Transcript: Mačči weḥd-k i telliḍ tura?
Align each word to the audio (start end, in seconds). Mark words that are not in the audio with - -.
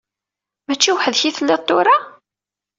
Mačči 0.67 0.91
weḥd-k 0.95 1.23
i 1.23 1.31
telliḍ 1.37 1.61
tura? 1.67 1.95